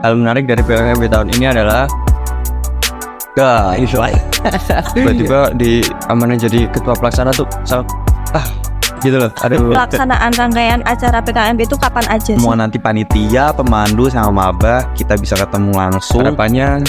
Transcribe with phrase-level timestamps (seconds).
[0.00, 1.84] Hal menarik dari PKKMB tahun ini adalah
[3.36, 3.92] guys,
[4.96, 7.84] tiba-tiba di amanah jadi ketua pelaksana tuh so,
[8.32, 8.44] ah
[9.04, 9.32] gitu loh.
[9.44, 12.40] Ada Pelaksanaan rangkaian acara PKMB itu kapan aja sih?
[12.40, 16.24] Semua nanti panitia, pemandu sama maba kita bisa ketemu langsung.
[16.24, 16.84] harapannya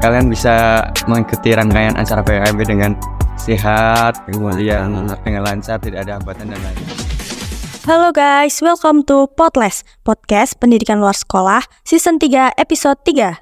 [0.00, 2.92] kalian bisa mengikuti rangkaian acara PKKMB dengan
[3.40, 7.19] sehat, kemudian dengan lancar, tidak ada hambatan dan lain.
[7.80, 13.40] Halo guys, welcome to Podless, podcast pendidikan luar sekolah, season 3, episode 3.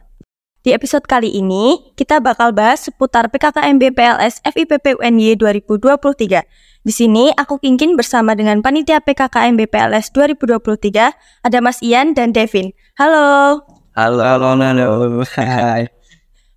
[0.62, 6.46] Di episode kali ini, kita bakal bahas seputar PKKMB PLS FIPP UNY 2023.
[6.86, 12.70] Di sini, aku Kingkin bersama dengan panitia PKKMB PLS 2023, ada Mas Ian dan Devin.
[12.94, 13.58] Halo,
[13.98, 15.26] Halo, halo, halo.
[15.34, 15.90] Hai.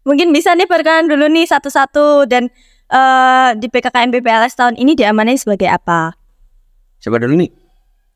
[0.06, 2.54] mungkin bisa nih perkenalan dulu nih satu-satu dan
[2.94, 6.14] eh, di PKKMB PLS tahun ini diamanai sebagai apa?
[7.02, 7.61] Coba dulu nih.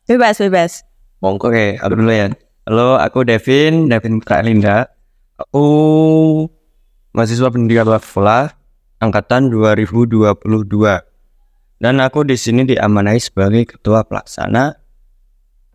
[0.06, 0.86] Bebas, bebas.
[1.18, 2.30] Monggo Oke, aku dulu ya.
[2.70, 4.86] Halo, aku Devin, Devin Kak Linda.
[5.34, 5.66] Aku
[7.10, 8.54] mahasiswa pendidikan sekolah
[9.02, 10.46] angkatan 2022.
[11.82, 14.78] Dan aku di sini diamanai sebagai ketua pelaksana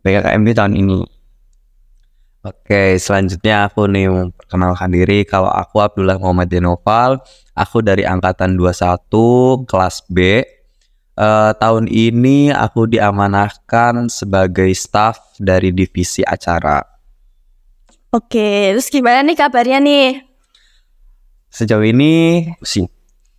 [0.07, 1.03] PKKMB tahun ini.
[2.47, 5.27] Oke, selanjutnya aku nih memperkenalkan diri.
[5.27, 7.19] Kalau aku Abdullah Muhammad Denoval,
[7.59, 10.47] aku dari angkatan 21 kelas B.
[11.21, 16.81] Eh, tahun ini aku diamanahkan sebagai staf dari divisi acara.
[18.09, 20.25] Oke, terus gimana nih kabarnya nih?
[21.53, 22.89] Sejauh ini Pusing.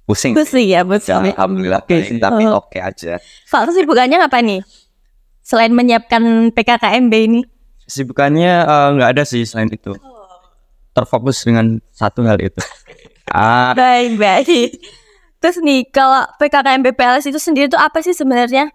[0.06, 0.34] pusing.
[0.38, 1.34] Pusing ya, pusing.
[1.34, 2.20] Alhamdulillah Oke baik, sih.
[2.22, 2.62] tapi Oh.
[2.62, 3.18] oke aja.
[3.50, 4.62] Pak kesibukannya apa nih?
[5.42, 6.22] Selain menyiapkan
[6.54, 7.42] PKKMB ini.
[7.90, 9.98] Kesibukannya eh, nggak ada sih selain itu.
[10.94, 12.62] Terfokus dengan satu hal itu.
[13.26, 14.70] Ah, Baik, baik.
[15.42, 18.70] Terus nih, kalau PKKMB PLS itu sendiri itu apa sih sebenarnya?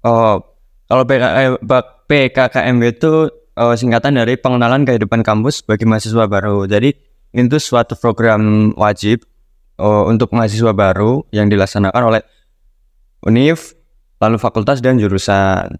[0.00, 0.40] Oh,
[0.88, 1.60] kalau PKK,
[2.08, 6.64] PKKMB itu eh, singkatan dari pengenalan kehidupan kampus bagi mahasiswa baru.
[6.64, 6.96] Jadi
[7.36, 9.28] itu suatu program wajib
[9.76, 12.22] eh, untuk mahasiswa baru yang dilaksanakan oleh
[13.24, 13.76] UNIF,
[14.20, 15.76] lalu fakultas dan jurusan.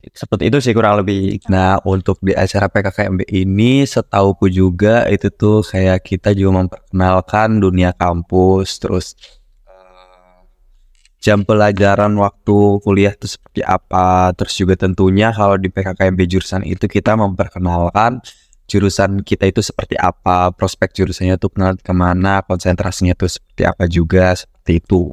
[0.00, 1.44] Seperti itu sih kurang lebih.
[1.52, 7.92] Nah, untuk di acara PKKMB ini setauku juga itu tuh kayak kita juga memperkenalkan dunia
[7.92, 9.12] kampus, terus
[9.68, 10.40] eh,
[11.20, 16.88] jam pelajaran waktu kuliah itu seperti apa, terus juga tentunya kalau di PKKMB jurusan itu
[16.88, 18.24] kita memperkenalkan
[18.70, 23.84] jurusan kita itu seperti apa, prospek jurusannya tuh kenal ke mana, konsentrasinya tuh seperti apa
[23.84, 25.12] juga, seperti itu.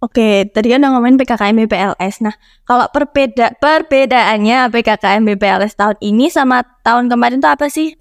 [0.00, 2.24] Oke, tadi kan udah ngomongin PKKMB PLS.
[2.24, 2.32] Nah,
[2.64, 7.92] kalau perbeda perbedaannya PKKMB PLS tahun ini sama tahun kemarin tuh apa sih?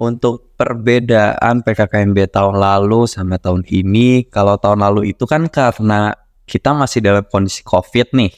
[0.00, 6.16] Untuk perbedaan PKKMB tahun lalu sama tahun ini, kalau tahun lalu itu kan karena
[6.48, 8.32] kita masih dalam kondisi COVID nih,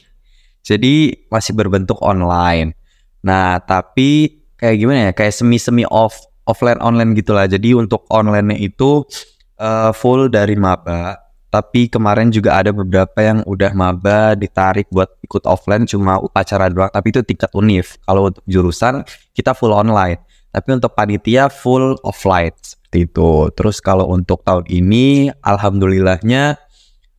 [0.59, 2.75] jadi masih berbentuk online.
[3.23, 7.47] Nah, tapi kayak gimana ya, kayak semi-semi off offline online gitulah.
[7.47, 9.07] Jadi untuk online itu
[9.55, 11.30] eh, full dari maba.
[11.51, 16.87] Tapi kemarin juga ada beberapa yang udah maba ditarik buat ikut offline cuma upacara doang.
[16.87, 17.99] Tapi itu tingkat univ.
[18.07, 19.03] Kalau untuk jurusan
[19.35, 20.23] kita full online.
[20.55, 23.51] Tapi untuk panitia full offline seperti itu.
[23.51, 26.55] Terus kalau untuk tahun ini, alhamdulillahnya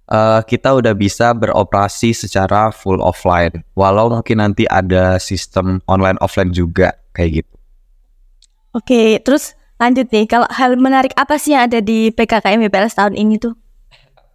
[0.09, 3.61] eh, kita udah bisa beroperasi secara full offline.
[3.77, 7.55] Walau mungkin nanti ada sistem online offline juga kayak gitu.
[8.73, 10.25] Oke, terus lanjut nih.
[10.25, 13.62] Kalau hal menarik apa sih yang ada di PKKMB PLS tahun ini tuh?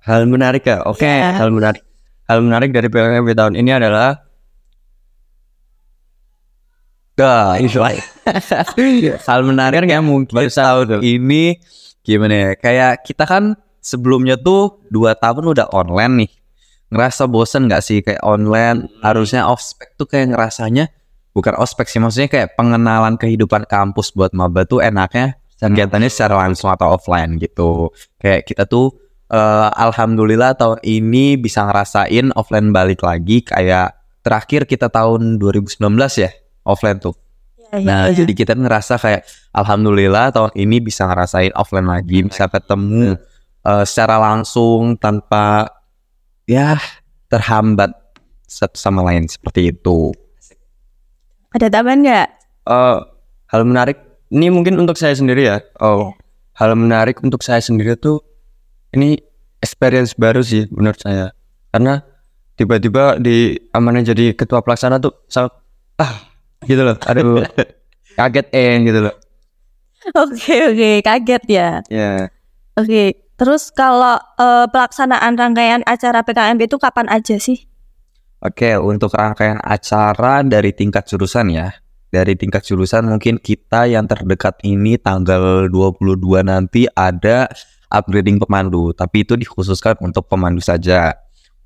[0.08, 1.04] Hal menarik ya, oke.
[1.04, 1.36] Iya.
[1.36, 1.84] Hal menarik,
[2.32, 4.24] hal menarik dari PKKMB tahun ini adalah
[7.18, 7.74] Guys,
[9.28, 11.58] hal menarik ya mungkin tahun ini
[12.06, 12.50] gimana ya?
[12.54, 16.32] Kayak kita kan sebelumnya tuh dua tahun udah online nih.
[16.94, 18.86] Ngerasa bosen nggak sih kayak online?
[19.02, 20.94] Harusnya ospek tuh kayak ngerasanya
[21.34, 26.70] bukan ospek sih, maksudnya kayak pengenalan kehidupan kampus buat maba tuh enaknya kegiatannya secara langsung
[26.70, 27.90] atau offline gitu.
[28.22, 34.92] Kayak kita tuh eh, alhamdulillah tahun ini bisa ngerasain offline balik lagi kayak terakhir kita
[34.92, 35.80] tahun 2019
[36.20, 36.32] ya
[36.68, 37.16] offline tuh.
[37.72, 43.20] Iya, Nah, jadi kita ngerasa kayak alhamdulillah tahun ini bisa ngerasain offline lagi, bisa ketemu
[43.68, 45.68] eh, secara langsung tanpa
[46.48, 46.80] ya
[47.28, 47.92] terhambat
[48.48, 50.16] satu sama lain seperti itu.
[51.52, 52.28] ada tambahan nggak?
[52.68, 52.98] eh,
[53.52, 53.98] hal menarik.
[54.28, 55.64] Ini mungkin untuk saya sendiri ya.
[55.80, 56.12] Oh,
[56.60, 58.20] hal menarik untuk saya sendiri tuh
[58.96, 59.20] ini
[59.60, 61.34] experience baru sih menurut saya.
[61.74, 62.00] Karena
[62.58, 65.50] tiba-tiba di amanah jadi ketua pelaksana tuh so,
[66.00, 66.16] ah
[66.64, 66.98] gitu loh.
[67.06, 67.44] Aduh,
[68.20, 69.16] kaget eh gitu loh.
[70.16, 71.70] Oke, oke, kaget ya.
[71.92, 72.32] Ya.
[72.80, 77.68] Oke, terus kalau eh, pelaksanaan rangkaian acara PKMB itu kapan aja sih?
[78.40, 81.74] Oke, untuk rangkaian acara dari tingkat jurusan ya.
[82.08, 87.52] dari tingkat jurusan mungkin kita yang terdekat ini tanggal 22 nanti ada
[87.88, 91.16] upgrading pemandu, tapi itu dikhususkan untuk pemandu saja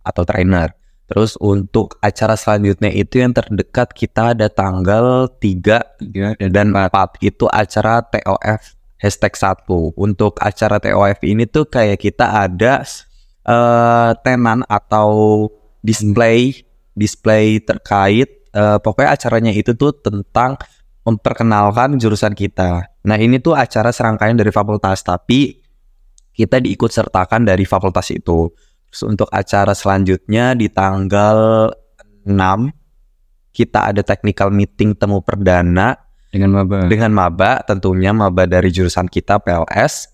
[0.06, 0.74] atau trainer.
[1.12, 8.00] Terus untuk acara selanjutnya itu yang terdekat kita ada tanggal 3 dan 4 itu acara
[8.08, 9.68] TOF hashtag 1.
[10.00, 12.88] Untuk acara TOF ini tuh kayak kita ada
[13.44, 15.52] uh, tenan atau
[15.84, 16.64] display
[16.96, 20.56] display terkait uh, pokoknya acaranya itu tuh tentang
[21.02, 22.86] memperkenalkan jurusan kita.
[23.02, 25.61] Nah ini tuh acara serangkaian dari fakultas tapi
[26.36, 28.52] kita diikut sertakan dari fakultas itu.
[28.92, 31.72] Terus untuk acara selanjutnya di tanggal
[32.28, 32.32] 6
[33.52, 35.96] kita ada technical meeting temu perdana
[36.32, 36.88] dengan maba.
[36.88, 40.08] Dengan maba tentunya maba dari jurusan kita PLS.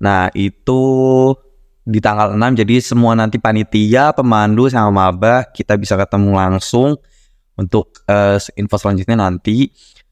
[0.00, 0.80] Nah, itu
[1.84, 6.96] di tanggal 6 jadi semua nanti panitia, pemandu sama maba kita bisa ketemu langsung
[7.56, 9.68] untuk uh, info selanjutnya nanti.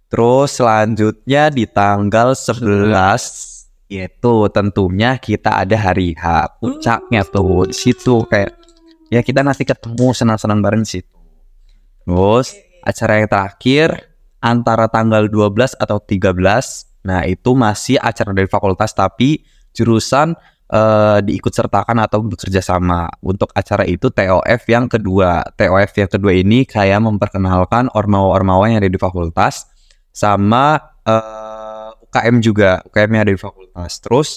[0.07, 3.56] Terus selanjutnya di tanggal 11
[3.87, 8.59] yaitu tentunya kita ada hari H puncaknya tuh di situ kayak
[9.11, 11.17] ya kita nanti ketemu senang-senang bareng di situ.
[12.03, 13.89] Terus acara yang terakhir
[14.43, 20.35] antara tanggal 12 atau 13 nah itu masih acara dari fakultas tapi jurusan
[20.71, 23.07] uh, diikut sertakan atau bekerja sama.
[23.23, 25.47] Untuk acara itu TOF yang kedua.
[25.55, 29.71] TOF yang kedua ini kayak memperkenalkan ormawa-ormawa yang ada di fakultas
[30.11, 31.46] sama uh,
[32.17, 33.93] UKM juga, UKM yang ada di fakultas.
[34.01, 34.29] Terus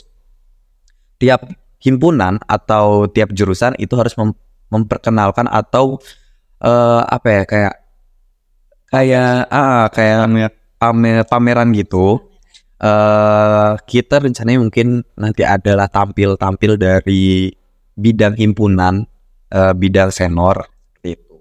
[1.16, 1.48] tiap
[1.80, 4.36] himpunan atau tiap jurusan itu harus mem
[4.70, 5.98] memperkenalkan atau
[6.62, 7.76] uh, apa ya kayak
[8.92, 10.30] kayak ah kayak
[10.78, 12.30] pamer pameran gitu
[12.84, 17.52] uh, kita rencananya mungkin nanti adalah tampil-tampil dari
[18.00, 19.04] bidang himpunan,
[19.52, 20.68] uh, bidang senor
[21.04, 21.36] itu.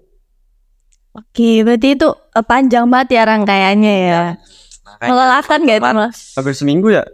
[1.15, 2.09] Oke, berarti itu
[2.45, 4.23] panjang banget ya rangkaiannya ya.
[4.99, 6.35] Melelahkan gak itu mas?
[6.35, 7.07] Hampir seminggu ya?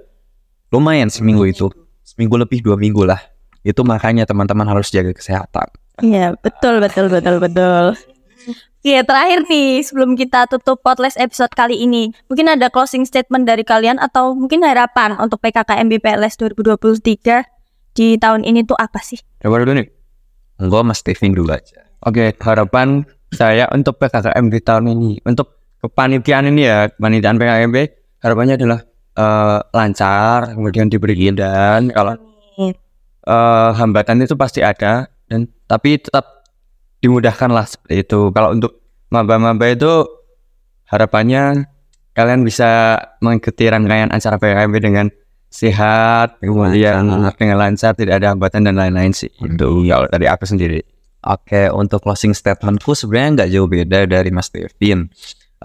[0.74, 1.70] Lumayan seminggu itu,
[2.02, 3.22] seminggu lebih dua minggu lah.
[3.62, 5.70] Itu makanya teman-teman harus jaga kesehatan.
[6.02, 7.96] Iya betul betul betul betul.
[8.86, 13.66] Oke, terakhir nih sebelum kita tutup podcast episode kali ini, mungkin ada closing statement dari
[13.66, 17.42] kalian atau mungkin harapan untuk PKKMB PLS 2023
[17.98, 19.18] di tahun ini tuh apa sih?
[19.42, 19.90] Coba dulu nih.
[20.62, 21.82] Enggak Mas Stephen dulu aja.
[22.06, 23.02] Oke, harapan
[23.34, 25.55] saya untuk PKKMB tahun ini, untuk
[25.86, 27.78] kepanitiaan ini ya, kepanitiaan PKKMB,
[28.26, 28.80] harapannya adalah
[29.18, 32.18] uh, lancar, kemudian diberi dan kalau
[33.26, 36.46] uh, hambatan itu pasti ada dan tapi tetap
[37.02, 38.30] dimudahkan lah seperti itu.
[38.34, 38.82] Kalau untuk
[39.14, 40.06] maba-maba itu
[40.90, 41.70] harapannya
[42.16, 45.08] kalian bisa mengikuti rangkaian acara PKMB dengan
[45.52, 47.08] sehat, kemudian
[47.40, 49.32] dengan lancar, tidak ada hambatan dan lain-lain sih.
[49.40, 50.84] Itu kalau dari aku sendiri.
[51.26, 55.10] Oke, untuk closing statementku sebenarnya nggak jauh beda dari Mas Devin.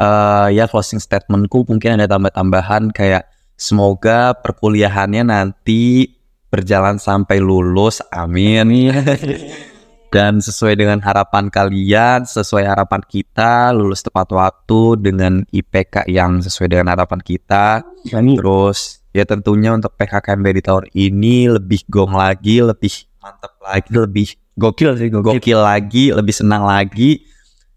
[0.00, 3.28] Uh, ya closing statementku mungkin ada tambah-tambahan kayak
[3.60, 6.16] semoga perkuliahannya nanti
[6.48, 8.88] berjalan sampai lulus, amin.
[10.10, 16.66] dan sesuai dengan harapan kalian, sesuai harapan kita, lulus tepat waktu dengan IPK yang sesuai
[16.66, 17.86] dengan harapan kita.
[18.10, 18.34] Amin.
[18.34, 24.28] Terus ya tentunya untuk PKKMB di tahun ini lebih gong lagi, lebih mantap lagi, lebih
[24.58, 27.22] gokil sih, gokil, gokil lagi, lebih senang lagi.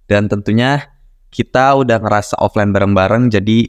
[0.09, 0.92] Dan tentunya
[1.33, 3.65] kita udah ngerasa offline bareng-bareng, jadi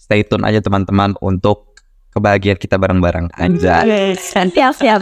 [0.00, 1.76] stay tune aja teman-teman untuk
[2.16, 3.84] kebahagiaan kita bareng-bareng aja.
[4.16, 4.98] Siap, siap, siap,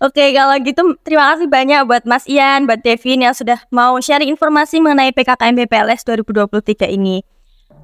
[0.00, 4.32] Oke, kalau gitu terima kasih banyak buat Mas Ian, buat Devin yang sudah mau sharing
[4.32, 7.20] informasi mengenai PKKM BPLS 2023 ini.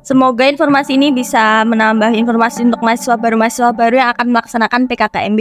[0.01, 5.41] Semoga informasi ini bisa menambah informasi untuk mahasiswa baru-mahasiswa baru yang akan melaksanakan PKKMB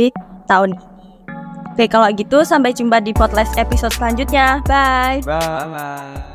[0.51, 0.85] tahun ini.
[1.75, 4.59] Oke, kalau gitu sampai jumpa di podcast episode selanjutnya.
[4.67, 5.23] Bye.
[5.23, 5.67] Bye.
[5.71, 6.34] Bye.